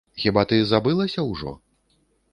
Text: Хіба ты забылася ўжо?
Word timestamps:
Хіба 0.21 0.43
ты 0.51 0.57
забылася 0.71 1.27
ўжо? 1.31 1.57